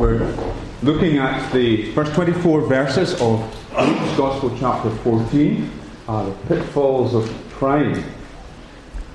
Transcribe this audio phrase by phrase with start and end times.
[0.00, 0.34] We're
[0.82, 3.40] looking at the first 24 verses of
[3.76, 5.70] Luke's Gospel, chapter 14,
[6.08, 8.02] uh, the pitfalls of pride.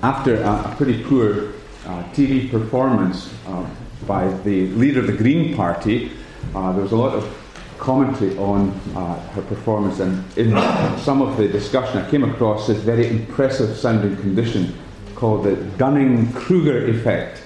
[0.03, 1.53] After a, a pretty poor
[1.87, 3.67] uh, TV performance uh,
[4.05, 6.11] by the leader of the Green Party,
[6.53, 7.35] uh, there was a lot of
[7.79, 10.51] commentary on uh, her performance, and in
[10.99, 14.77] some of the discussion, I came across this very impressive sounding condition
[15.15, 17.41] called the Dunning Kruger effect.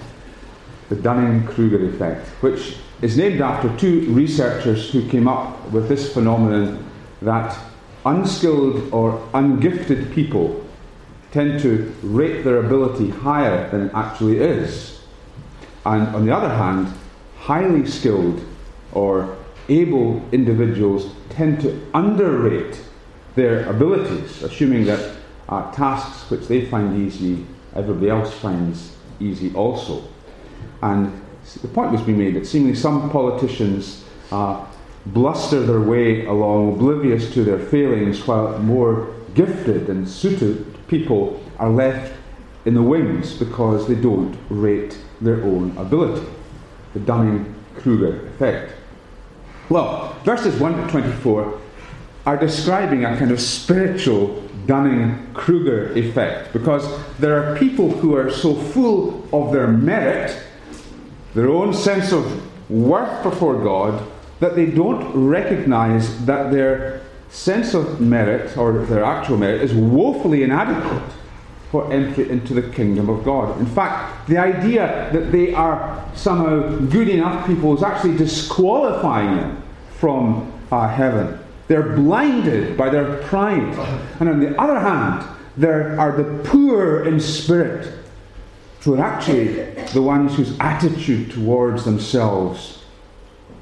[0.89, 6.13] The Dunning Kruger effect, which is named after two researchers who came up with this
[6.13, 6.85] phenomenon
[7.21, 7.57] that
[8.05, 10.65] unskilled or ungifted people
[11.31, 15.01] tend to rate their ability higher than it actually is.
[15.85, 16.91] And on the other hand,
[17.37, 18.43] highly skilled
[18.91, 19.37] or
[19.69, 22.81] able individuals tend to underrate
[23.35, 25.15] their abilities, assuming that
[25.47, 27.45] uh, tasks which they find easy,
[27.75, 30.03] everybody else finds easy also.
[30.81, 31.21] And
[31.55, 34.65] the point was being made that seemingly some politicians uh,
[35.07, 41.69] bluster their way along, oblivious to their failings, while more gifted and suited people are
[41.69, 42.13] left
[42.65, 46.25] in the wings because they don't rate their own ability.
[46.93, 48.73] The Dunning Kruger effect.
[49.69, 51.61] Well, verses 1 to 24
[52.25, 56.85] are describing a kind of spiritual Dunning Kruger effect because
[57.17, 60.43] there are people who are so full of their merit
[61.39, 62.25] their own sense of
[62.69, 64.05] worth before God,
[64.41, 70.43] that they don't recognize that their sense of merit, or their actual merit, is woefully
[70.43, 71.13] inadequate
[71.71, 73.57] for entry into the kingdom of God.
[73.57, 79.63] In fact, the idea that they are somehow good enough people is actually disqualifying them
[79.97, 81.39] from uh, heaven.
[81.69, 83.77] They're blinded by their pride.
[84.19, 85.23] And on the other hand,
[85.55, 87.98] there are the poor in spirit
[88.81, 89.47] who are actually
[89.93, 92.81] the ones whose attitude towards themselves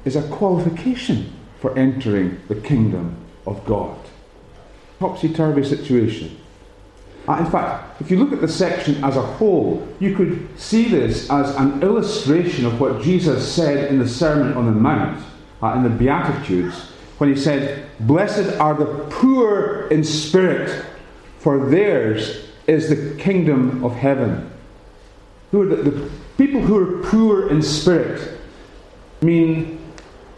[0.04, 3.16] is a qualification for entering the kingdom
[3.46, 3.98] of God.
[5.00, 6.38] Topsy turvy situation.
[7.26, 10.88] Uh, in fact, if you look at the section as a whole, you could see
[10.88, 15.22] this as an illustration of what Jesus said in the Sermon on the Mount,
[15.62, 20.86] uh, in the Beatitudes, when he said, Blessed are the poor in spirit,
[21.38, 24.50] for theirs is the kingdom of heaven
[25.50, 28.38] who are the, the people who are poor in spirit
[29.20, 29.78] mean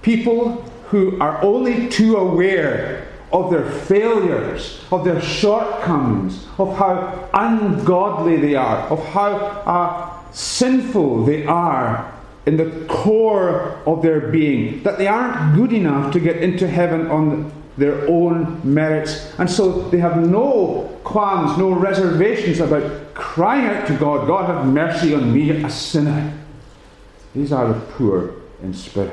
[0.03, 8.37] people who are only too aware of their failures, of their shortcomings, of how ungodly
[8.37, 12.13] they are, of how uh, sinful they are
[12.47, 17.09] in the core of their being, that they aren't good enough to get into heaven
[17.09, 19.33] on their own merits.
[19.39, 24.67] And so they have no qualms, no reservations about crying out to God, God have
[24.67, 26.33] mercy on me, a sinner.
[27.35, 29.13] These are the poor in spirit.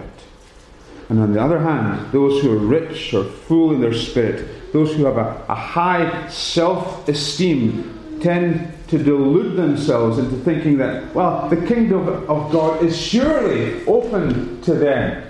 [1.09, 4.93] And on the other hand, those who are rich or full in their spirit, those
[4.93, 11.47] who have a, a high self esteem, tend to delude themselves into thinking that, well,
[11.49, 15.23] the kingdom of God is surely open to them.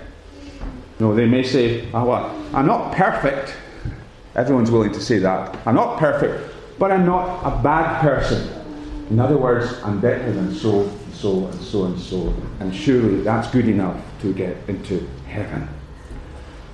[1.00, 3.54] No, they may say, oh, well, I'm not perfect.
[4.34, 5.56] Everyone's willing to say that.
[5.64, 8.48] I'm not perfect, but I'm not a bad person.
[9.10, 12.34] In other words, I'm better than so and so and so and so.
[12.60, 15.68] And surely that's good enough to get into heaven.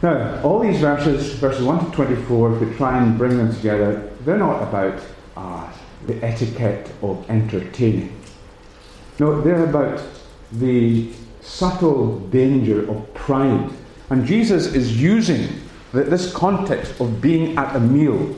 [0.03, 4.11] Now, all these verses, verses 1 to 24, if we try and bring them together,
[4.25, 5.03] they're not about
[5.37, 5.71] uh,
[6.06, 8.21] the etiquette of entertaining.
[9.19, 10.03] No, they're about
[10.51, 11.11] the
[11.41, 13.71] subtle danger of pride
[14.10, 15.48] and Jesus is using
[15.92, 18.34] this context of being at a meal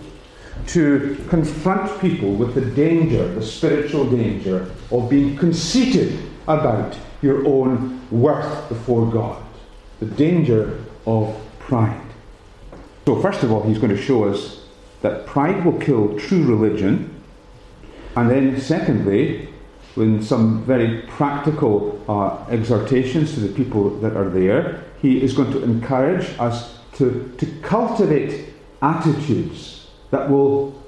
[0.69, 6.19] to confront people with the danger, the spiritual danger of being conceited
[6.49, 9.43] about your own worth before God.
[10.00, 12.00] The danger of pride.
[13.06, 14.66] So, first of all, he's going to show us
[15.03, 17.22] that pride will kill true religion.
[18.16, 19.46] And then, secondly,
[19.97, 25.50] with some very practical uh, exhortations to the people that are there, he is going
[25.53, 30.81] to encourage us to, to cultivate attitudes that will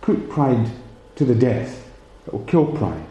[0.00, 0.70] put pride
[1.16, 1.88] to the death,
[2.24, 3.06] that will kill pride.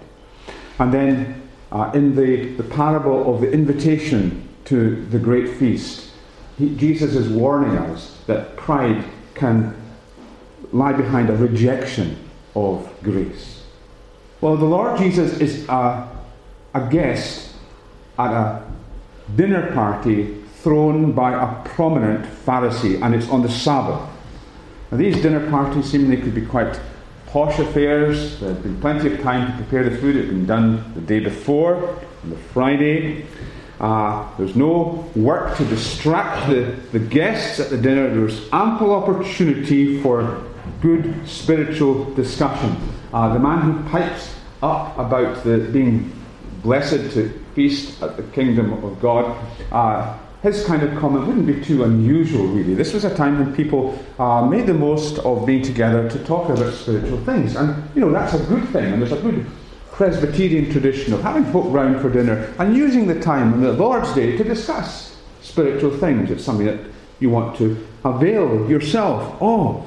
[0.79, 6.11] And then uh, in the, the parable of the invitation to the great feast,
[6.57, 9.03] he, Jesus is warning us that pride
[9.35, 9.75] can
[10.71, 12.17] lie behind a rejection
[12.55, 13.56] of grace.
[14.39, 16.07] Well, the Lord Jesus is a,
[16.75, 17.55] a guest
[18.19, 18.63] at a
[19.35, 24.07] dinner party thrown by a prominent Pharisee, and it's on the Sabbath.
[24.91, 26.79] Now, these dinner parties seemingly could be quite
[27.25, 28.39] posh affairs.
[28.39, 30.15] There had been plenty of time to prepare the food.
[30.15, 33.25] It had been done the day before, on the Friday.
[33.79, 38.13] Uh, there's no work to distract the, the guests at the dinner.
[38.13, 40.43] There's ample opportunity for
[40.81, 42.75] good spiritual discussion.
[43.17, 46.13] Uh, the man who pipes up about the being
[46.61, 49.35] blessed to feast at the kingdom of God,
[49.71, 52.75] uh, his kind of comment wouldn't be too unusual, really.
[52.75, 56.51] This was a time when people uh, made the most of being together to talk
[56.51, 57.55] about spiritual things.
[57.55, 58.93] And, you know, that's a good thing.
[58.93, 59.47] And there's a good
[59.93, 64.13] Presbyterian tradition of having folk round for dinner and using the time on the Lord's
[64.13, 66.29] Day to discuss spiritual things.
[66.29, 66.81] It's something that
[67.19, 69.83] you want to avail yourself of.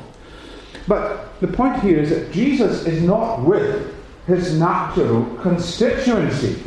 [0.86, 3.94] But the point here is that Jesus is not with
[4.26, 6.62] his natural constituency.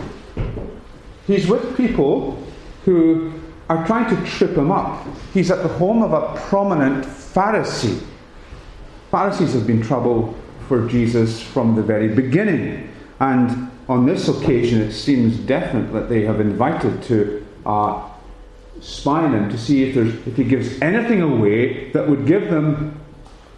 [1.28, 2.44] He's with people
[2.86, 3.34] who
[3.70, 5.06] are trying to trip him up.
[5.34, 8.04] He's at the home of a prominent Pharisee.
[9.10, 10.36] Pharisees have been trouble
[10.68, 12.92] for Jesus from the very beginning.
[13.20, 18.10] And on this occasion, it seems definite that they have invited to uh,
[18.82, 23.00] spy him to see if, if he gives anything away that would give them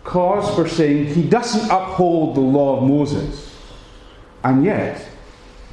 [0.05, 3.53] cause for saying he doesn't uphold the law of Moses.
[4.43, 5.05] And yet,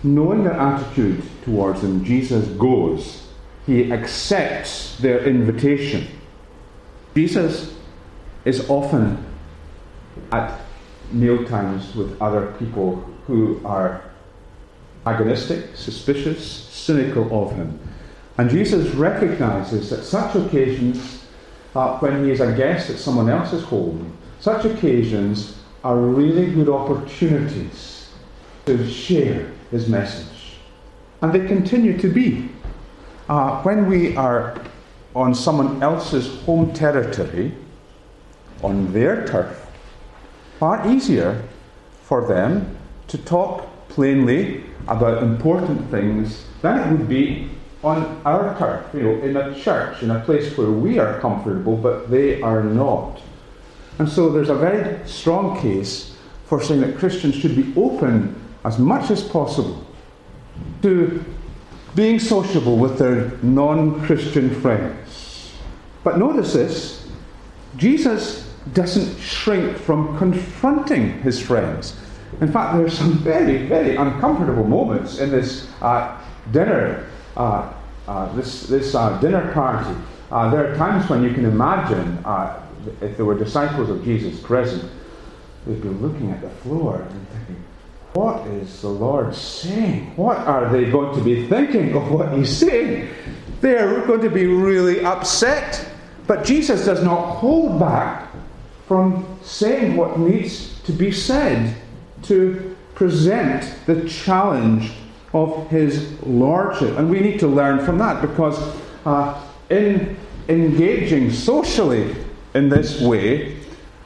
[0.03, 3.29] knowing their attitude towards him, Jesus goes.
[3.67, 6.09] He accepts their invitation.
[7.15, 7.77] Jesus
[8.45, 9.25] is often
[10.33, 10.61] at
[11.13, 12.97] mealtimes with other people
[13.27, 14.03] who are
[15.07, 17.79] agonistic, suspicious, cynical of him.
[18.39, 21.25] And Jesus recognizes that such occasions,
[21.75, 26.69] uh, when he is a guest at someone else's home, such occasions are really good
[26.69, 28.11] opportunities
[28.67, 30.57] to share his message.
[31.21, 32.49] And they continue to be.
[33.29, 34.61] Uh, when we are
[35.15, 37.55] on someone else's home territory,
[38.65, 39.65] on their turf,
[40.59, 41.41] far easier
[42.03, 47.49] for them to talk plainly about important things than it would be
[47.85, 51.77] on our turf, you know, in a church, in a place where we are comfortable,
[51.77, 53.23] but they are not.
[53.99, 56.17] And so there's a very strong case
[56.47, 58.35] for saying that Christians should be open
[58.65, 59.85] as much as possible
[60.83, 61.25] to
[61.95, 65.53] being sociable with their non Christian friends.
[66.05, 67.09] But notice this
[67.77, 71.97] Jesus doesn't shrink from confronting his friends.
[72.41, 77.73] In fact, there are some very, very uncomfortable moments in this uh, dinner, uh,
[78.07, 79.95] uh, this, this uh, dinner party.
[80.31, 82.61] Uh, there are times when you can imagine uh,
[83.01, 84.91] if there were disciples of Jesus present,
[85.67, 87.65] they'd be looking at the floor and thinking,
[88.15, 90.15] what is the Lord saying?
[90.17, 93.09] What are they going to be thinking of what he's saying?
[93.61, 95.89] They're going to be really upset.
[96.27, 98.31] But Jesus does not hold back
[98.87, 101.75] from saying what needs to be said
[102.25, 104.93] to present the challenge
[105.33, 106.99] of his lordship.
[106.99, 108.59] And we need to learn from that because
[109.07, 110.17] uh, in
[110.49, 112.15] engaging socially
[112.55, 113.57] in this way,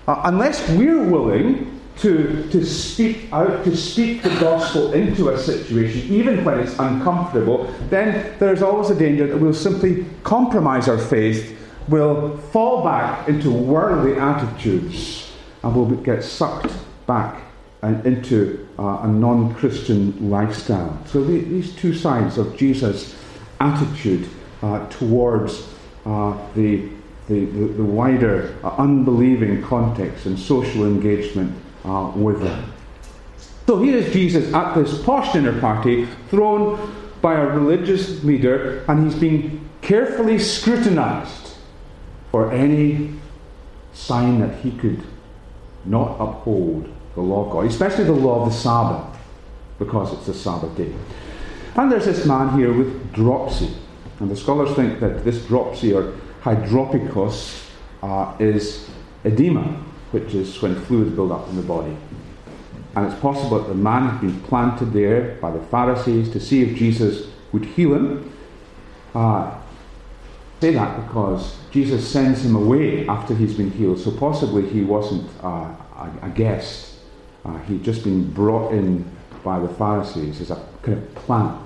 [0.06, 6.12] uh, unless we're willing to, to speak out, to speak the gospel into a situation,
[6.12, 11.58] even when it's uncomfortable, then there's always a danger that we'll simply compromise our faith,
[11.88, 15.32] we'll fall back into worldly attitudes,
[15.62, 16.72] and we'll get sucked
[17.06, 17.42] back
[17.82, 20.98] and into uh, a non Christian lifestyle.
[21.06, 23.16] So the, these two sides of Jesus'
[23.60, 24.28] attitude
[24.62, 25.68] uh, towards
[26.04, 26.88] uh, the,
[27.28, 32.72] the, the, the, wider uh, unbelieving context and social engagement uh, with them.
[33.66, 39.04] So here is Jesus at this posh dinner party, thrown by a religious leader, and
[39.04, 41.56] he's being carefully scrutinized
[42.30, 43.12] for any
[43.92, 45.02] sign that he could
[45.84, 49.18] not uphold the law of God, especially the law of the Sabbath,
[49.78, 50.94] because it's a Sabbath day.
[51.76, 53.70] And there's this man here with dropsy.
[54.20, 56.14] And the scholars think that this dropsy or
[56.46, 57.68] hydropikos
[58.04, 58.88] uh, is
[59.24, 59.64] edema,
[60.12, 61.96] which is when fluids build up in the body.
[62.94, 66.62] And it's possible that the man had been planted there by the Pharisees to see
[66.62, 68.32] if Jesus would heal him.
[69.12, 69.58] Uh,
[70.60, 75.28] say that because Jesus sends him away after he's been healed, so possibly he wasn't
[75.42, 76.94] uh, a, a guest
[77.44, 79.04] uh, he'd just been brought in
[79.42, 81.65] by the Pharisees as a kind of plant.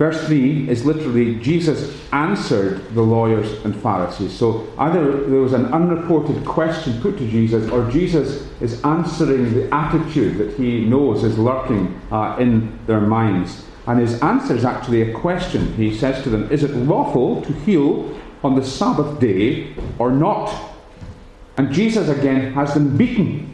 [0.00, 4.32] Verse 3 is literally Jesus answered the lawyers and Pharisees.
[4.32, 9.74] So either there was an unreported question put to Jesus, or Jesus is answering the
[9.74, 13.66] attitude that he knows is lurking uh, in their minds.
[13.86, 15.74] And his answer is actually a question.
[15.74, 20.48] He says to them, Is it lawful to heal on the Sabbath day or not?
[21.58, 23.50] And Jesus again has them beaten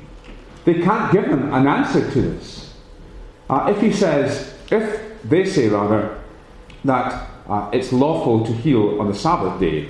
[0.67, 2.75] they can't give him an answer to this.
[3.49, 6.21] Uh, if he says, if they say rather,
[6.87, 9.89] that uh, it's lawful to heal on the Sabbath day,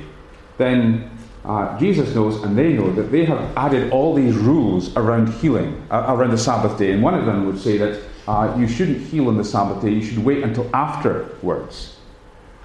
[0.58, 1.10] then
[1.44, 5.86] uh, Jesus knows and they know that they have added all these rules around healing,
[5.90, 6.92] uh, around the Sabbath day.
[6.92, 9.90] And one of them would say that uh, you shouldn't heal on the Sabbath day,
[9.90, 11.96] you should wait until afterwards.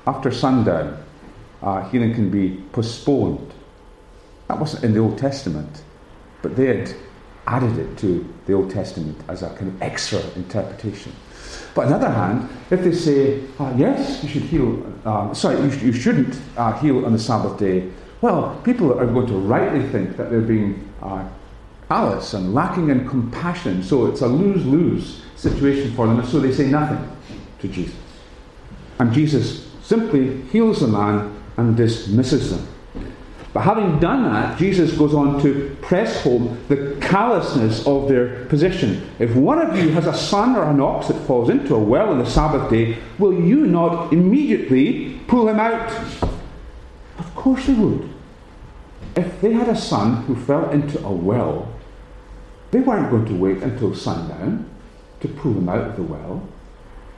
[0.08, 1.04] After sundown,
[1.62, 3.54] uh, healing can be postponed.
[4.48, 5.84] That wasn't in the Old Testament,
[6.42, 6.94] but they had
[7.46, 11.14] added it to the Old Testament as a kind of extra interpretation.
[11.74, 15.62] But on the other hand, if they say, uh, yes, you should heal, uh, sorry,
[15.62, 17.90] you, sh- you shouldn't uh, heal on the Sabbath day,
[18.22, 21.28] well, people are going to rightly think that they're being uh,
[21.88, 23.84] callous and lacking in compassion.
[23.84, 27.00] So it's a lose lose situation for them, and so they say nothing
[27.60, 27.96] to Jesus.
[29.00, 32.68] And Jesus simply heals the man and dismisses them.
[33.54, 39.10] But having done that, Jesus goes on to press home the callousness of their position.
[39.20, 42.10] If one of you has a son or an ox that falls into a well
[42.10, 45.92] on the Sabbath day, will you not immediately pull him out?
[47.18, 48.10] Of course they would.
[49.18, 51.74] If they had a son who fell into a well,
[52.72, 54.70] they weren't going to wait until sundown
[55.20, 56.42] to pull him out of the well.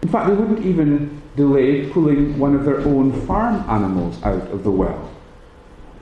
[0.02, 4.64] In fact, they wouldn't even delay pulling one of their own farm animals out of
[4.64, 5.13] the well.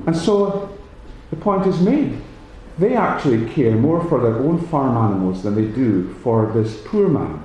[0.06, 0.78] And so
[1.30, 2.22] the point is made.
[2.78, 7.08] They actually care more for their own farm animals than they do for this poor
[7.08, 7.44] man.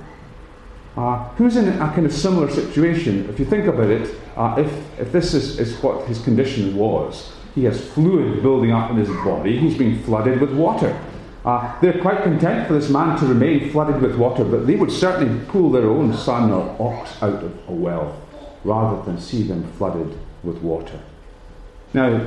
[0.96, 3.28] Uh, who's in a kind of similar situation?
[3.28, 7.32] If you think about it, uh, if, if this is, is what his condition was,
[7.54, 10.98] he has fluid building up in his body, he's being flooded with water.
[11.44, 14.90] Uh, they're quite content for this man to remain flooded with water, but they would
[14.90, 18.20] certainly pull their own son or ox out of a well
[18.64, 21.00] rather than see them flooded with water.
[21.94, 22.26] Now,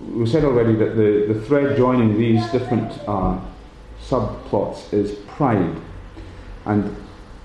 [0.00, 3.38] we said already that the, the thread joining these different uh,
[4.02, 5.76] subplots is pride.
[6.64, 6.96] And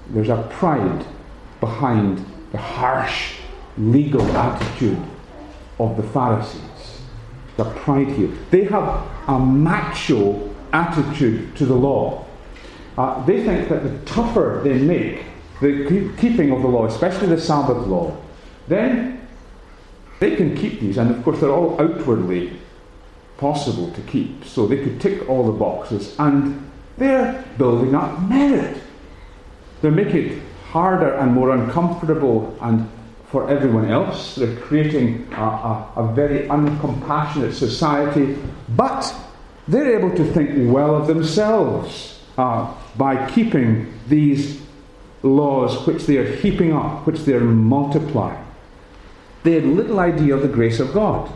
[0.09, 1.05] there's a pride
[1.59, 3.35] behind the harsh
[3.77, 5.01] legal attitude
[5.79, 7.01] of the Pharisees.
[7.57, 8.29] The pride here.
[8.51, 12.25] They have a macho attitude to the law.
[12.97, 15.23] Uh, they think that the tougher they make
[15.61, 18.15] the keeping of the law, especially the Sabbath law,
[18.67, 19.18] then
[20.19, 22.59] they can keep these, and of course they're all outwardly
[23.37, 24.43] possible to keep.
[24.45, 28.81] So they could tick all the boxes, and they're building up merit.
[29.81, 32.89] They're making it harder and more uncomfortable and
[33.31, 34.35] for everyone else.
[34.35, 38.37] They're creating a, a, a very uncompassionate society,
[38.69, 39.13] but
[39.67, 44.61] they're able to think well of themselves uh, by keeping these
[45.21, 48.45] laws which they are heaping up, which they are multiplying.
[49.43, 51.31] They had little idea of the grace of God.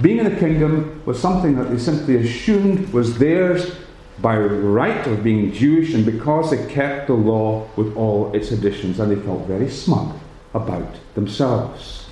[0.00, 3.76] Being in the kingdom was something that they simply assumed was theirs
[4.20, 9.00] by right of being Jewish and because they kept the law with all its additions,
[9.00, 10.16] and they felt very smug
[10.54, 12.06] about themselves.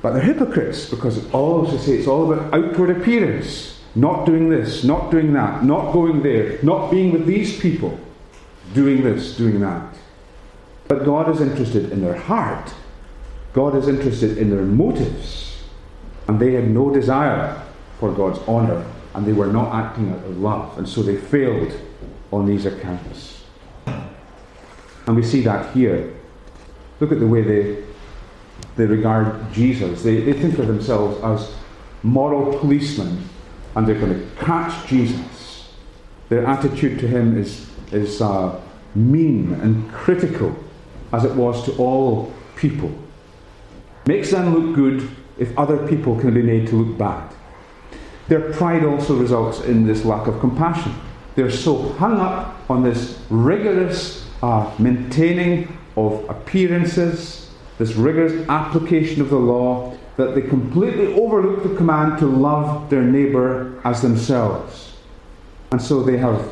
[0.00, 3.80] But they're hypocrites because it all, as I say, it's all about outward appearance.
[3.94, 7.98] Not doing this, not doing that, not going there, not being with these people,
[8.74, 9.94] doing this, doing that.
[10.88, 12.74] But God is interested in their heart.
[13.54, 15.62] God is interested in their motives.
[16.28, 17.62] And they had no desire
[17.98, 18.84] for God's honour,
[19.14, 20.76] and they were not acting out of love.
[20.76, 21.72] And so they failed
[22.32, 23.44] on these accounts.
[23.86, 26.14] And we see that here.
[26.98, 27.84] Look at the way they,
[28.76, 30.02] they regard Jesus.
[30.02, 31.54] They, they think of themselves as
[32.02, 33.28] moral policemen,
[33.76, 35.72] and they're going to catch Jesus.
[36.28, 38.60] Their attitude to him is, is uh,
[38.94, 40.56] mean and critical,
[41.12, 42.90] as it was to all people.
[44.06, 45.08] Makes them look good
[45.38, 47.32] if other people can be made to look bad.
[48.28, 50.94] Their pride also results in this lack of compassion.
[51.34, 59.30] They're so hung up on this rigorous uh, maintaining of appearances, this rigorous application of
[59.30, 64.96] the law, that they completely overlook the command to love their neighbour as themselves.
[65.72, 66.48] And so they have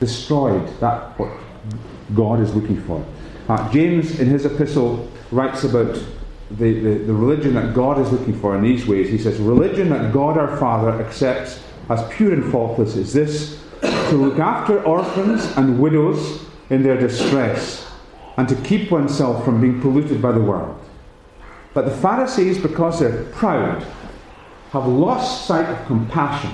[0.00, 1.30] destroyed that what
[2.14, 3.04] God is looking for.
[3.48, 5.96] Uh, James, in his epistle, writes about
[6.50, 9.10] the, the, the religion that God is looking for in these ways.
[9.10, 14.16] He says, Religion that God our Father accepts as pure and faultless is this to
[14.16, 17.90] look after orphans and widows in their distress,
[18.36, 20.78] and to keep oneself from being polluted by the world.
[21.74, 23.82] But the Pharisees, because they're proud,
[24.70, 26.50] have lost sight of compassion.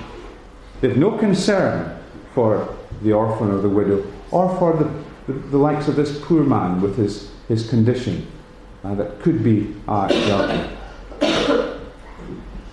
[0.80, 1.98] They've no concern
[2.32, 6.44] for the orphan or the widow, or for the, the, the likes of this poor
[6.44, 8.26] man with his, his condition
[8.92, 10.70] that could be uh, dealt with.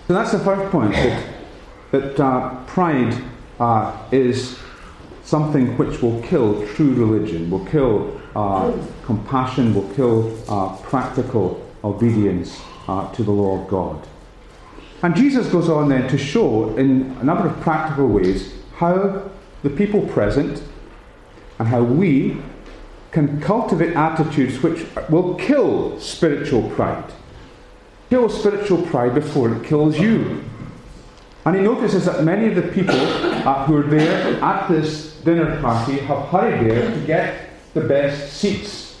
[0.06, 1.26] So that's the first point that,
[1.92, 3.16] that uh, pride
[3.58, 4.58] uh, is
[5.24, 12.60] something which will kill true religion, will kill uh, compassion will kill uh, practical obedience
[12.88, 14.06] uh, to the law of God.
[15.02, 19.30] And Jesus goes on then to show in a number of practical ways how
[19.62, 20.62] the people present
[21.58, 22.38] and how we
[23.12, 27.12] can cultivate attitudes which will kill spiritual pride.
[28.08, 30.42] Kill spiritual pride before it kills you.
[31.44, 32.94] And he notices that many of the people
[33.66, 38.98] who are there at this dinner party have hurried there to get the best seats.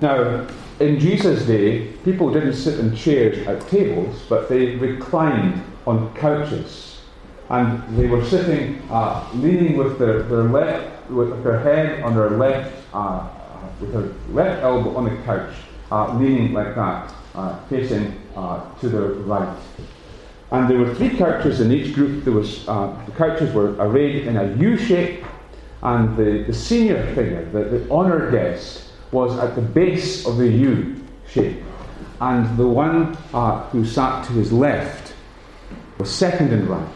[0.00, 0.46] Now,
[0.78, 7.00] in Jesus' day, people didn't sit in chairs at tables, but they reclined on couches.
[7.48, 12.30] And they were sitting, uh, leaning with their, their left, with her head on her
[12.30, 13.28] left, uh,
[13.80, 15.54] with their left elbow on the couch,
[15.90, 19.58] uh, leaning like that, uh, facing uh, to the right.
[20.52, 22.24] And there were three couches in each group.
[22.24, 25.24] There was uh, the couches were arrayed in a U shape,
[25.82, 31.02] and the, the senior figure, the, the guest, was at the base of the U
[31.28, 31.62] shape.
[32.20, 35.14] And the one uh, who sat to his left
[35.98, 36.88] was second in rank.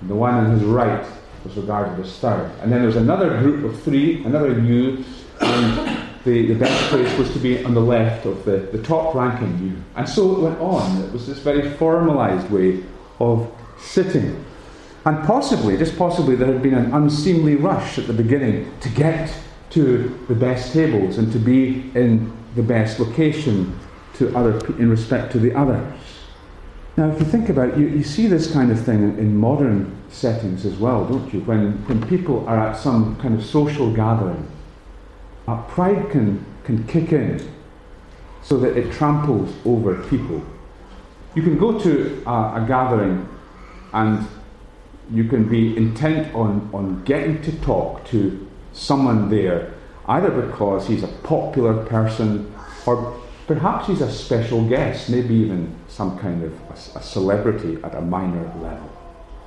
[0.00, 1.04] And the one on his right
[1.48, 2.50] was regarded as third.
[2.60, 5.04] And then there was another group of three, another U,
[5.40, 9.14] and the, the best place was to be on the left of the, the top
[9.14, 9.76] ranking U.
[9.96, 11.02] And so it went on.
[11.02, 12.84] It was this very formalised way
[13.18, 14.44] of sitting.
[15.04, 19.32] And possibly, just possibly, there had been an unseemly rush at the beginning to get
[19.70, 23.78] to the best tables and to be in the best location
[24.14, 25.94] to other in respect to the others.
[26.98, 29.36] Now, if you think about it, you, you see this kind of thing in, in
[29.36, 31.42] modern settings as well, don't you?
[31.42, 34.50] When, when people are at some kind of social gathering,
[35.46, 37.40] uh, pride can, can kick in
[38.42, 40.44] so that it tramples over people.
[41.36, 43.28] You can go to uh, a gathering
[43.92, 44.26] and
[45.12, 49.72] you can be intent on, on getting to talk to someone there,
[50.08, 52.52] either because he's a popular person
[52.86, 57.92] or perhaps he's a special guest, maybe even some kind of a, a celebrity at
[57.96, 58.88] a minor level.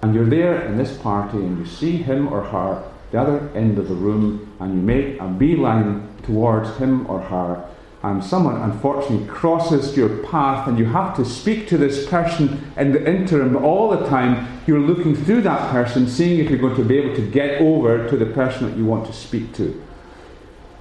[0.01, 3.77] And you're there in this party and you see him or her the other end
[3.77, 7.65] of the room and you make a beeline towards him or her
[8.03, 12.91] and someone unfortunately crosses your path and you have to speak to this person in
[12.91, 14.61] the interim all the time.
[14.67, 18.09] You're looking through that person seeing if you're going to be able to get over
[18.09, 19.81] to the person that you want to speak to.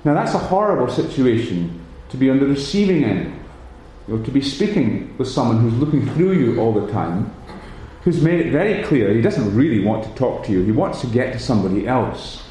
[0.02, 3.39] Now that's a horrible situation to be on the receiving end
[4.10, 7.32] you know, to be speaking with someone who's looking through you all the time
[8.02, 11.00] who's made it very clear he doesn't really want to talk to you he wants
[11.00, 12.42] to get to somebody else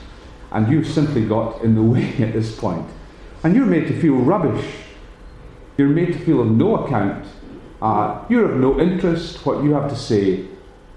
[0.51, 2.87] and you've simply got in the way at this point.
[3.43, 4.65] and you're made to feel rubbish.
[5.77, 7.25] You're made to feel of no account.
[7.81, 9.45] Uh, you're of no interest.
[9.45, 10.45] What you have to say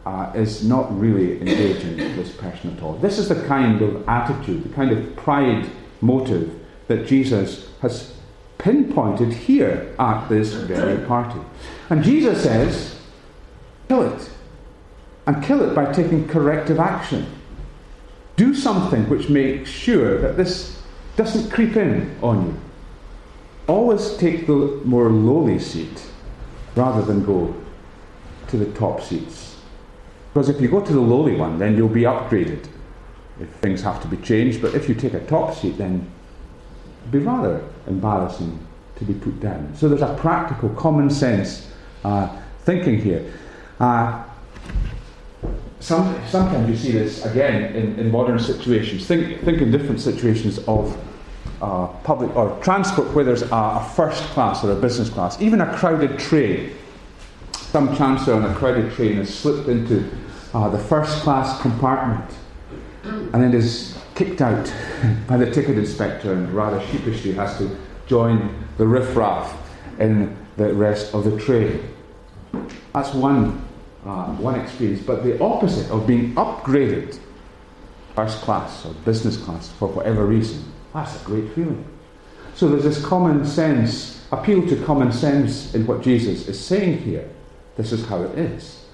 [0.04, 2.94] uh, is not really engaging this person at all.
[2.94, 5.70] This is the kind of attitude, the kind of pride
[6.00, 8.16] motive that Jesus has
[8.62, 11.40] pinpointed here at this very party.
[11.90, 12.98] And Jesus says,
[13.88, 14.30] kill it.
[15.26, 17.26] And kill it by taking corrective action.
[18.36, 20.80] Do something which makes sure that this
[21.16, 22.60] doesn't creep in on you.
[23.66, 26.06] Always take the more lowly seat
[26.74, 27.54] rather than go
[28.48, 29.56] to the top seats.
[30.32, 32.66] Because if you go to the lowly one, then you'll be upgraded
[33.40, 34.62] if things have to be changed.
[34.62, 36.10] But if you take a top seat, then
[37.10, 38.58] be rather embarrassing
[38.96, 39.74] to be put down.
[39.76, 41.70] So there's a practical, common sense
[42.04, 42.28] uh,
[42.60, 43.32] thinking here.
[43.80, 44.24] Uh,
[45.80, 49.06] some, sometimes you see this again in, in modern situations.
[49.06, 50.96] Think, think in different situations of
[51.60, 55.60] uh, public or transport where there's a, a, first class or a business class, even
[55.60, 56.72] a crowded train.
[57.52, 60.08] Some chancellor on a crowded train has slipped into
[60.54, 62.30] uh, the first class compartment
[63.04, 64.72] and then is kicked out
[65.26, 69.56] by the ticket inspector and rather sheepishly has to join the riffraff
[69.98, 71.82] in the rest of the train.
[72.92, 73.68] That's one
[74.04, 77.18] uh, one experience, but the opposite of being upgraded
[78.16, 81.84] first class or business class for whatever reason, that's a great feeling.
[82.54, 87.28] So there's this common sense, appeal to common sense in what Jesus is saying here.
[87.76, 88.84] This is how it is.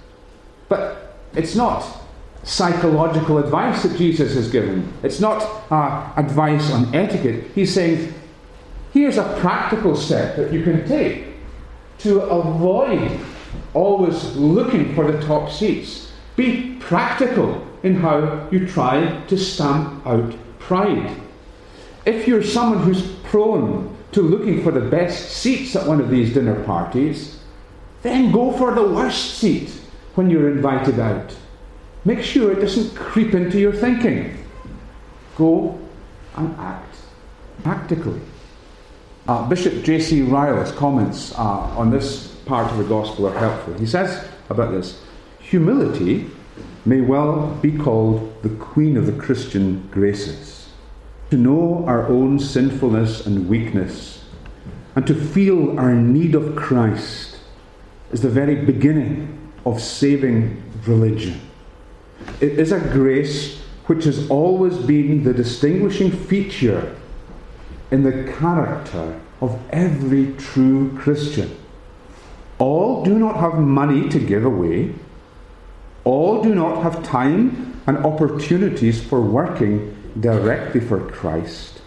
[0.69, 1.85] But it's not
[2.49, 4.91] psychological advice that Jesus is giving.
[5.03, 7.45] It's not uh, advice on etiquette.
[7.55, 8.15] He's saying,
[8.95, 11.27] here's a practical step that you can take
[11.99, 13.21] to avoid
[13.75, 16.11] always looking for the top seats.
[16.37, 21.21] Be practical in how you try to stamp out pride.
[22.07, 26.33] If you're someone who's prone to looking for the best seats at one of these
[26.33, 27.41] dinner parties,
[28.01, 29.69] then go for the worst seat
[30.15, 31.37] when you're invited out.
[32.09, 34.43] Make sure it doesn't creep into your thinking.
[35.37, 35.79] Go
[36.37, 36.97] and act
[37.63, 38.23] practically.
[39.27, 40.23] Uh, Bishop J.C.
[40.23, 43.75] Ryle's comments uh, on this part of the gospel are helpful.
[43.75, 45.03] He says about this
[45.39, 46.31] humility
[46.87, 50.71] may well be called the queen of the Christian graces.
[51.29, 54.25] To know our own sinfulness and weakness,
[54.97, 57.37] and to feel our need of Christ,
[58.13, 61.39] is the very beginning of saving religion.
[62.41, 66.95] It is a grace which has always been the distinguishing feature
[67.91, 71.57] in the character of every true Christian.
[72.59, 74.95] All do not have money to give away.
[76.05, 81.81] All do not have time and opportunities for working directly for Christ.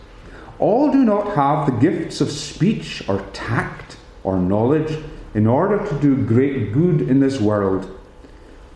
[0.59, 5.99] All do not have the gifts of speech or tact or knowledge in order to
[5.99, 7.99] do great good in this world.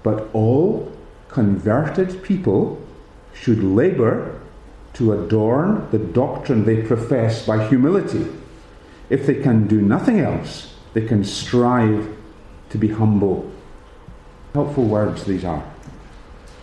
[0.03, 0.91] But all
[1.35, 2.81] converted people
[3.33, 4.39] should labour
[4.93, 8.25] to adorn the doctrine they profess by humility.
[9.09, 12.07] If they can do nothing else, they can strive
[12.69, 13.51] to be humble.
[14.53, 15.61] Helpful words these are.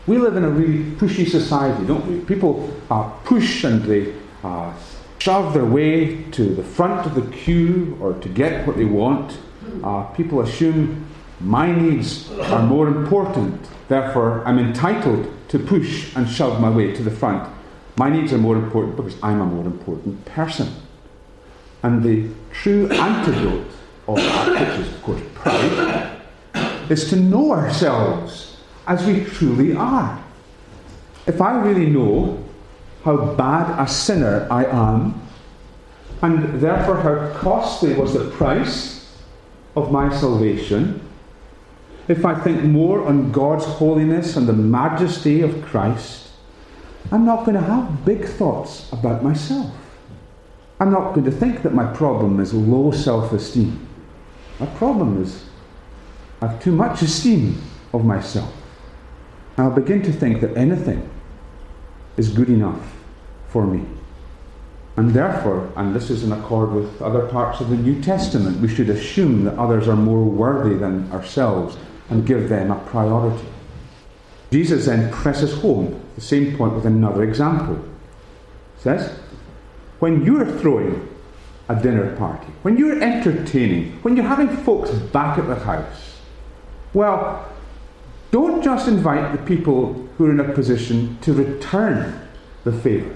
[0.06, 2.20] We live in a really pushy society, don't we?
[2.24, 4.72] People uh, push and they uh,
[5.18, 9.36] shove their way to the front of the queue or to get what they want.
[9.84, 11.06] Uh, people assume
[11.42, 17.02] my needs are more important, therefore, I'm entitled to push and shove my way to
[17.02, 17.48] the front.
[17.96, 20.68] My needs are more important because I'm a more important person.
[21.82, 23.66] And the true antidote
[24.08, 26.20] of that, which is, of course, pride,
[26.88, 30.22] is to know ourselves as we truly are.
[31.26, 32.42] If I really know
[33.04, 35.20] how bad a sinner I am,
[36.22, 39.18] and therefore how costly was the price
[39.74, 41.00] of my salvation,
[42.08, 46.30] if I think more on God's holiness and the majesty of Christ,
[47.10, 49.72] I'm not going to have big thoughts about myself.
[50.80, 53.86] I'm not going to think that my problem is low self esteem.
[54.58, 55.44] My problem is
[56.40, 57.62] I have too much esteem
[57.92, 58.52] of myself.
[59.56, 61.08] I'll begin to think that anything
[62.16, 62.94] is good enough
[63.48, 63.86] for me.
[64.96, 68.68] And therefore, and this is in accord with other parts of the New Testament, we
[68.68, 71.76] should assume that others are more worthy than ourselves
[72.10, 73.46] and give them a priority.
[74.50, 77.76] Jesus then presses home the same point with another example.
[78.76, 79.18] He says,
[79.98, 81.08] when you're throwing
[81.68, 86.18] a dinner party, when you're entertaining, when you're having folks back at the house,
[86.92, 87.48] well,
[88.30, 92.28] don't just invite the people who are in a position to return
[92.64, 93.14] the favour.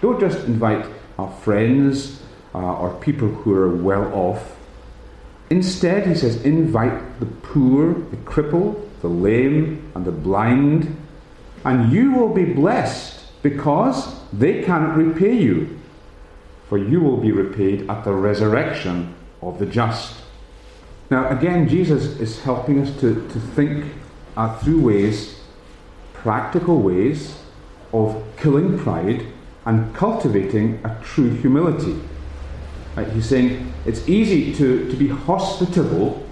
[0.00, 0.86] Don't just invite
[1.18, 2.22] our friends
[2.54, 4.53] uh, or people who are well off.
[5.50, 10.96] Instead, he says, invite the poor, the crippled, the lame, and the blind,
[11.64, 15.80] and you will be blessed because they cannot repay you
[16.68, 20.16] for you will be repaid at the resurrection of the just.
[21.10, 23.92] Now, again, Jesus is helping us to, to think
[24.36, 25.40] uh, through ways,
[26.14, 27.38] practical ways,
[27.92, 29.26] of killing pride
[29.66, 32.00] and cultivating a true humility.
[32.96, 33.08] Right?
[33.10, 36.26] He's saying it's easy to, to be hospitable,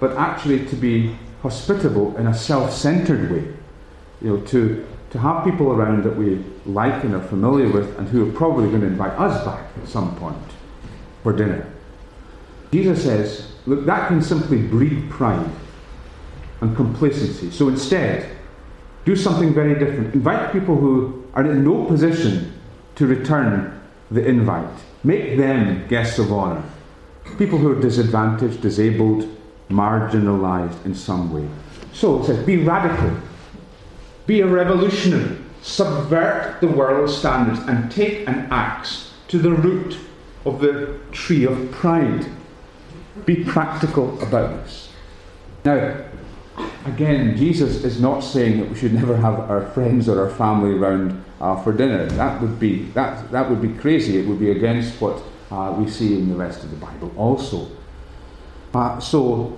[0.00, 3.52] but actually to be hospitable in a self centered way.
[4.22, 8.08] You know, to to have people around that we like and are familiar with and
[8.08, 10.36] who are probably going to invite us back at some point
[11.22, 11.64] for dinner.
[12.72, 15.48] Jesus says, look, that can simply breed pride
[16.60, 17.52] and complacency.
[17.52, 18.36] So instead,
[19.04, 20.14] do something very different.
[20.14, 22.52] Invite people who are in no position
[22.96, 24.80] to return the invite.
[25.04, 26.62] Make them guests of honour.
[27.38, 29.28] People who are disadvantaged, disabled,
[29.70, 31.48] marginalised in some way.
[31.92, 33.14] So it says, be radical
[34.26, 35.36] be a revolutionary.
[35.62, 39.98] Subvert the world's standards and take an axe to the root
[40.44, 42.26] of the tree of pride.
[43.24, 44.90] Be practical about this.
[45.64, 46.04] Now,
[46.84, 50.76] again, Jesus is not saying that we should never have our friends or our family
[50.76, 52.06] around uh, for dinner.
[52.06, 54.18] That would be that that would be crazy.
[54.18, 57.68] It would be against what uh, we see in the rest of the Bible also.
[58.74, 59.56] Uh, so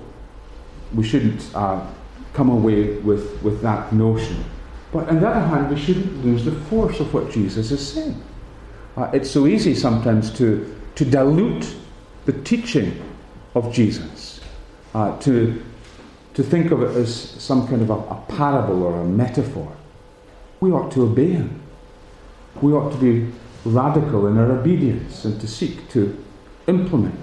[0.95, 1.87] we shouldn't uh,
[2.33, 4.45] come away with, with that notion.
[4.93, 8.23] But on the other hand, we shouldn't lose the force of what Jesus is saying.
[8.97, 11.75] Uh, it's so easy sometimes to, to dilute
[12.25, 13.03] the teaching
[13.55, 14.41] of Jesus,
[14.95, 15.62] uh, to,
[16.35, 19.75] to think of it as some kind of a, a parable or a metaphor.
[20.61, 21.62] We ought to obey him.
[22.62, 23.33] We ought to be
[23.64, 26.23] radical in our obedience and to seek to
[26.66, 27.19] implement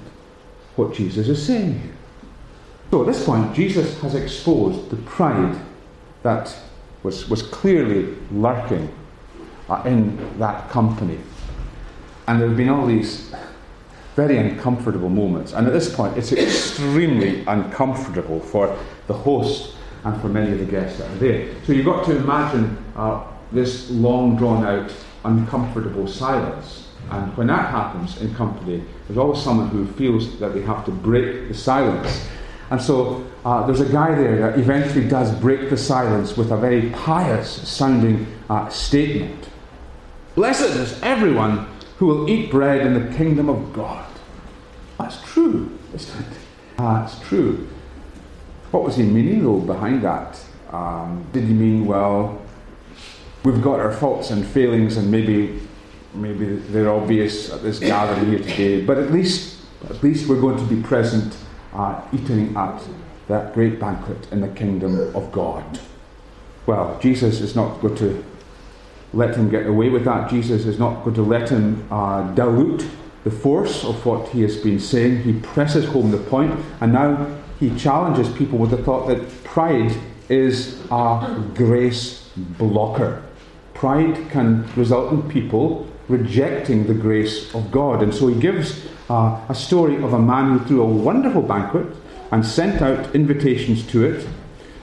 [0.76, 1.92] what Jesus is saying here.
[2.92, 5.60] So at this point, Jesus has exposed the pride
[6.22, 6.56] that
[7.02, 8.94] was, was clearly lurking
[9.70, 11.20] uh, in that company.
[12.28, 13.34] And there have been all these
[14.16, 15.54] very uncomfortable moments.
[15.54, 20.66] And at this point, it's extremely uncomfortable for the host and for many of the
[20.66, 21.54] guests that are there.
[21.66, 24.94] So you've got to imagine uh, this long drawn out,
[25.26, 26.88] uncomfortable silence.
[27.12, 30.92] And when that happens in company, there's always someone who feels that they have to
[30.92, 32.28] break the silence.
[32.70, 36.58] And so uh, there's a guy there that eventually does break the silence with a
[36.58, 39.50] very pious sounding uh, statement
[40.36, 44.04] Blessed is everyone who will eat bread in the kingdom of God.
[44.98, 46.38] That's true, isn't it?
[46.78, 47.68] That's true.
[48.72, 50.44] What was he meaning, though, behind that?
[50.72, 52.42] Um, did he mean, well,
[53.44, 55.60] we've got our faults and failings, and maybe,
[56.14, 60.58] maybe they're obvious at this gathering here today, but at least, at least we're going
[60.58, 61.36] to be present,
[61.74, 62.82] uh, eating at
[63.28, 65.80] that great banquet in the kingdom of God.
[66.66, 68.24] Well, Jesus is not going to
[69.14, 70.30] let him get away with that.
[70.30, 72.88] Jesus is not going to let him uh, dilute
[73.24, 75.24] the force of what he has been saying.
[75.24, 79.96] He presses home the point, and now he challenges people with the thought that pride
[80.30, 83.22] is a grace blocker.
[83.74, 88.04] Pride can result in people rejecting the grace of God.
[88.04, 91.88] And so he gives uh, a story of a man who threw a wonderful banquet
[92.32, 94.28] and sent out invitations to it.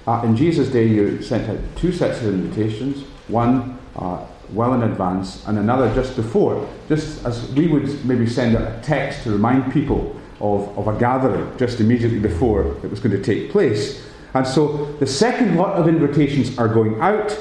[0.06, 4.82] Uh, in Jesus' day, you sent out two sets of invitations one uh, well in
[4.82, 9.30] advance and another just before, just as we would maybe send out a text to
[9.30, 14.04] remind people of, of a gathering just immediately before it was going to take place.
[14.34, 17.36] And so the second lot of invitations are going out,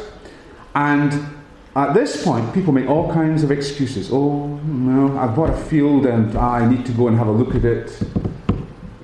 [0.75, 1.38] and
[1.75, 4.09] at this point, people make all kinds of excuses.
[4.11, 7.53] Oh, no, I've bought a field and I need to go and have a look
[7.55, 8.01] at it.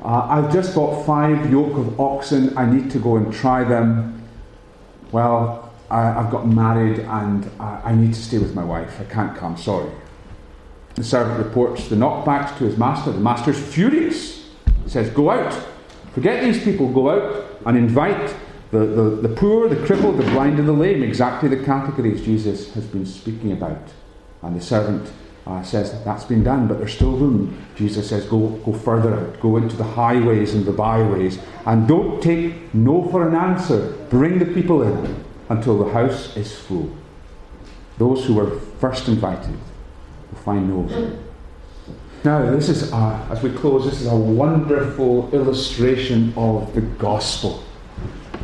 [0.01, 4.23] Uh, I've just bought five yoke of oxen, I need to go and try them.
[5.11, 8.99] Well, I, have got married and I, I need to stay with my wife.
[8.99, 9.91] I can't come, sorry.
[10.95, 13.11] The servant reports the knockbacks to his master.
[13.11, 14.49] The master's furious.
[14.83, 15.53] He says, Go out.
[16.13, 16.91] Forget these people.
[16.91, 18.33] Go out and invite
[18.75, 21.01] the, the, the poor, the crippled, the blind, and the lame.
[21.01, 23.81] Exactly the categories Jesus has been speaking about.
[24.41, 25.11] And the servant
[25.47, 27.65] uh, says, That's been done, but there's still room.
[27.75, 29.39] Jesus says, Go, go further out.
[29.39, 31.39] Go into the highways and the byways.
[31.65, 33.93] And don't take no for an answer.
[34.09, 36.89] Bring the people in until the house is full.
[37.97, 39.57] Those who were first invited
[40.31, 41.23] will find no room.
[42.25, 47.63] Now, this is, a, as we close, this is a wonderful illustration of the gospel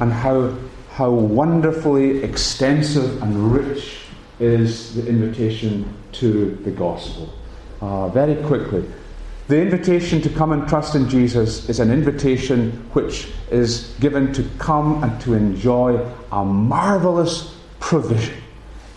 [0.01, 0.53] and how,
[0.89, 3.99] how wonderfully extensive and rich
[4.39, 7.31] is the invitation to the gospel.
[7.81, 8.83] Uh, very quickly,
[9.47, 14.43] the invitation to come and trust in Jesus is an invitation which is given to
[14.57, 18.35] come and to enjoy a marvelous provision.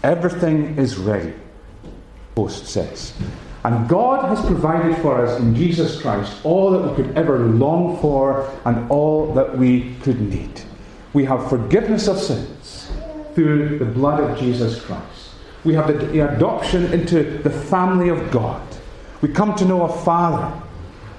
[0.03, 1.35] Everything is ready,
[2.35, 3.13] Post says.
[3.65, 7.99] And God has provided for us in Jesus Christ all that we could ever long
[8.01, 10.64] for and all that we could need.
[11.15, 12.91] We have forgiveness of sins
[13.35, 15.31] through the blood of Jesus Christ.
[15.65, 18.61] We have the adoption into the family of God.
[19.23, 20.61] We come to know a Father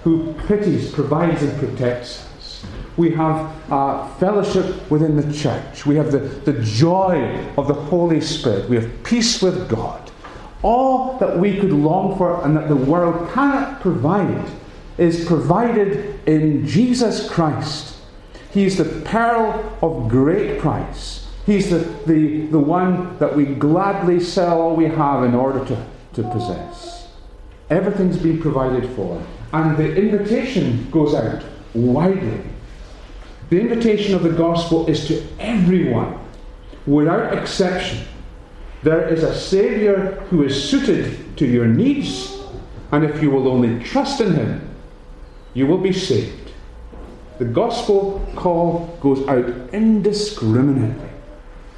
[0.03, 2.65] who pities, provides, and protects us.
[2.97, 5.85] We have uh, fellowship within the church.
[5.85, 8.69] We have the, the joy of the Holy Spirit.
[8.69, 10.11] We have peace with God.
[10.61, 14.45] All that we could long for and that the world cannot provide
[14.97, 17.94] is provided in Jesus Christ.
[18.55, 21.27] He's the pearl of great price.
[21.45, 25.85] He's the, the, the one that we gladly sell all we have in order to,
[26.13, 27.09] to possess.
[27.69, 29.21] Everything's been provided for.
[29.51, 32.43] And the invitation goes out widely.
[33.49, 36.17] The invitation of the gospel is to everyone,
[36.87, 38.07] without exception.
[38.83, 42.39] There is a Saviour who is suited to your needs,
[42.93, 44.75] and if you will only trust in Him,
[45.53, 46.44] you will be saved.
[47.37, 51.09] The gospel call goes out indiscriminately,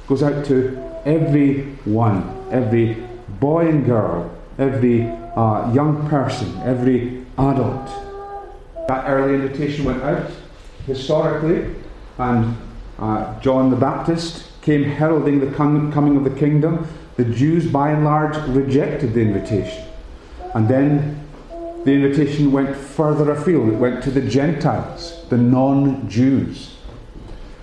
[0.06, 2.96] goes out to everyone, every
[3.40, 7.86] boy and girl, every uh, young person, every adult.
[8.86, 10.30] That early invitation went out
[10.86, 11.74] historically,
[12.18, 12.56] and
[12.98, 16.86] uh, John the Baptist came heralding the coming of the kingdom.
[17.16, 19.84] The Jews, by and large, rejected the invitation.
[20.54, 21.27] And then
[21.84, 23.68] the invitation went further afield.
[23.68, 26.76] It went to the Gentiles, the non Jews.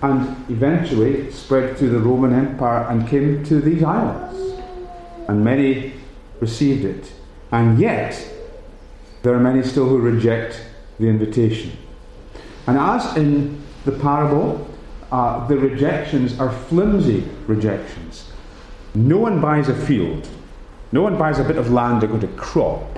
[0.02, 4.62] And eventually spread through the Roman Empire and came to these islands.
[5.28, 5.94] And many
[6.40, 7.12] received it.
[7.50, 8.28] And yet,
[9.22, 10.60] there are many still who reject
[10.98, 11.76] the invitation.
[12.66, 14.68] And as in the parable,
[15.10, 18.30] uh, the rejections are flimsy rejections.
[18.94, 20.28] No one buys a field,
[20.90, 22.95] no one buys a bit of land they're going to crop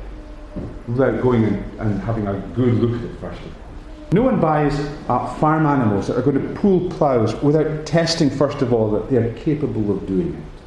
[0.87, 3.69] without going and, and having a good look at it first of all.
[4.11, 8.63] No one buys uh, farm animals that are going to pull ploughs without testing, first
[8.63, 10.59] of all, that they are capable of doing it.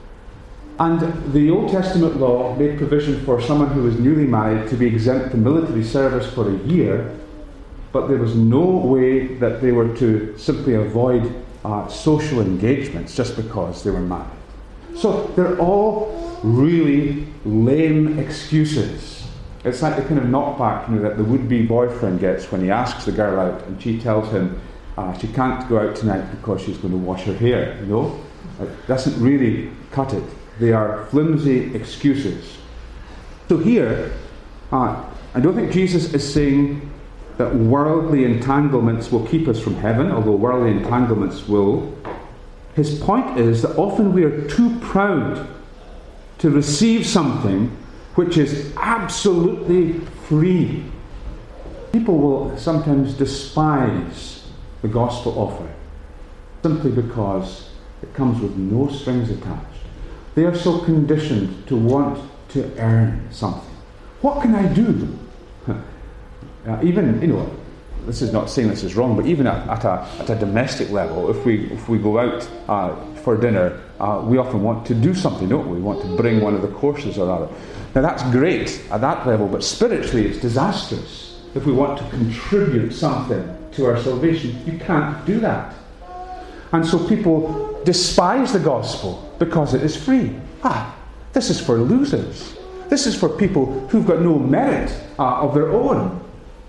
[0.79, 4.85] And the Old Testament law made provision for someone who was newly married to be
[4.85, 7.17] exempt from military service for a year,
[7.91, 13.35] but there was no way that they were to simply avoid uh, social engagements just
[13.35, 14.29] because they were married.
[14.95, 19.20] So they're all really lame excuses
[19.63, 22.71] it's like the kind of knockback you know, that the would-be boyfriend gets when he
[22.71, 24.59] asks the girl out and she tells him
[24.97, 27.77] uh, she can't go out tonight because she's going to wash her hair.
[27.81, 28.21] You know,
[28.59, 30.23] it doesn't really cut it.
[30.59, 32.57] They are flimsy excuses.
[33.49, 34.13] So here,
[34.71, 36.91] uh, I don't think Jesus is saying
[37.37, 41.97] that worldly entanglements will keep us from heaven, although worldly entanglements will.
[42.75, 45.47] His point is that often we are too proud
[46.39, 47.75] to receive something
[48.15, 50.83] which is absolutely free.
[51.91, 54.47] People will sometimes despise
[54.81, 55.69] the gospel offer
[56.63, 57.69] simply because
[58.01, 59.65] it comes with no strings attached.
[60.35, 62.19] They are so conditioned to want
[62.49, 63.69] to earn something.
[64.21, 65.17] What can I do?
[65.67, 67.49] Uh, even, you know,
[68.05, 70.89] this is not saying this is wrong, but even at, at, a, at a domestic
[70.89, 74.95] level, if we, if we go out uh, for dinner, uh, we often want to
[74.95, 75.77] do something, don't we?
[75.77, 77.53] We want to bring one of the courses or other.
[77.93, 82.93] Now, that's great at that level, but spiritually it's disastrous if we want to contribute
[82.93, 84.61] something to our salvation.
[84.65, 85.73] You can't do that.
[86.71, 90.35] And so people despise the gospel because it is free.
[90.63, 90.95] Ah,
[91.33, 92.57] this is for losers.
[92.89, 96.19] This is for people who've got no merit uh, of their own.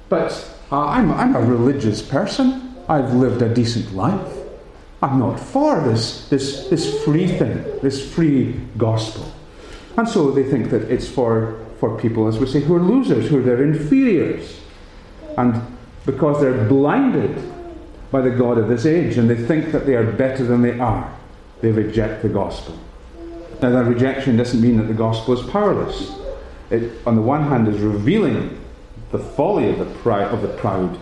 [0.08, 0.32] But
[0.70, 2.74] uh, I'm, I'm a religious person.
[2.88, 4.38] I've lived a decent life.
[5.02, 9.32] I'm not for this, this, this free thing, this free gospel.
[9.96, 13.28] And so they think that it's for, for people, as we say, who are losers,
[13.28, 14.61] who are their inferiors.
[15.37, 15.61] And
[16.07, 17.52] because they're blinded
[18.11, 20.78] by the God of this age and they think that they are better than they
[20.78, 21.12] are,
[21.61, 22.78] they reject the gospel.
[23.61, 26.12] Now, that rejection doesn't mean that the gospel is powerless.
[26.70, 28.61] It, on the one hand, is revealing
[29.12, 30.98] the folly of the, proud, of the proud,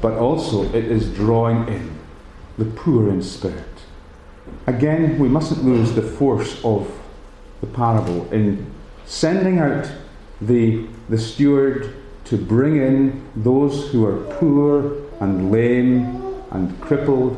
[0.00, 1.98] but also it is drawing in
[2.56, 3.64] the poor in spirit.
[4.66, 6.90] Again, we mustn't lose the force of
[7.64, 8.70] the parable in
[9.06, 9.90] sending out
[10.40, 17.36] the, the steward to bring in those who are poor and lame and crippled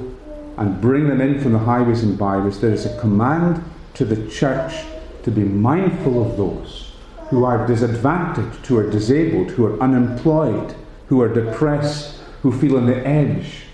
[0.56, 2.60] and bring them in from the highways and byways.
[2.60, 3.62] There is a command
[3.94, 4.84] to the church
[5.22, 6.92] to be mindful of those
[7.28, 10.74] who are disadvantaged, who are disabled, who are unemployed,
[11.08, 13.64] who are depressed, who feel on the edge,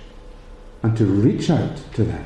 [0.83, 2.25] and to reach out to them.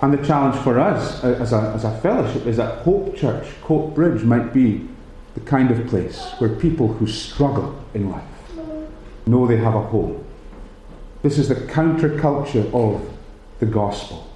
[0.00, 3.46] And the challenge for us uh, as a, as a fellowship is that Hope Church,
[3.62, 4.88] Coatbridge, might be
[5.34, 8.24] the kind of place where people who struggle in life
[9.26, 10.24] know they have a home.
[11.22, 13.08] This is the counterculture of
[13.58, 14.30] the gospel.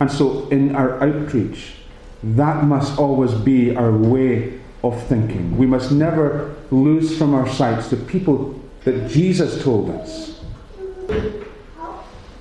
[0.00, 1.74] And so in our outreach,
[2.22, 5.56] that must always be our way of thinking.
[5.56, 10.40] We must never lose from our sights the people that Jesus told us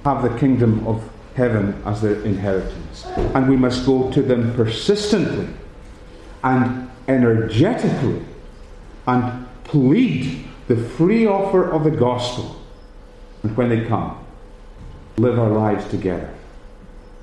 [0.03, 3.05] have the kingdom of heaven as their inheritance.
[3.05, 5.47] And we must go to them persistently
[6.43, 8.23] and energetically
[9.07, 12.61] and plead the free offer of the gospel.
[13.43, 14.25] And when they come,
[15.17, 16.33] live our lives together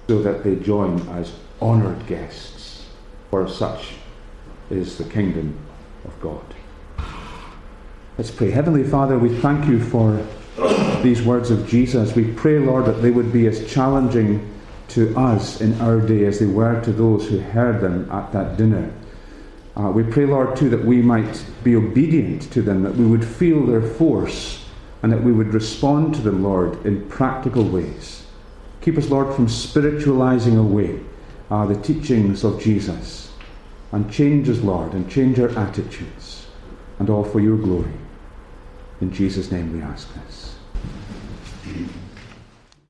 [0.08, 2.86] so that they join as honoured guests,
[3.30, 3.94] for such
[4.70, 5.58] is the kingdom
[6.04, 6.44] of God.
[8.18, 8.50] Let's pray.
[8.50, 10.26] Heavenly Father, we thank you for
[11.02, 12.14] these words of Jesus.
[12.14, 14.52] We pray, Lord, that they would be as challenging
[14.88, 18.56] to us in our day as they were to those who heard them at that
[18.56, 18.92] dinner.
[19.76, 23.24] Uh, we pray, Lord, too, that we might be obedient to them, that we would
[23.24, 24.64] feel their force,
[25.02, 28.24] and that we would respond to them, Lord, in practical ways.
[28.80, 31.00] Keep us, Lord, from spiritualizing away
[31.50, 33.32] uh, the teachings of Jesus,
[33.92, 36.46] and change us, Lord, and change our attitudes,
[36.98, 37.92] and all for your glory.
[39.00, 40.45] In Jesus' name we ask this.
[41.66, 42.05] Mm-hmm.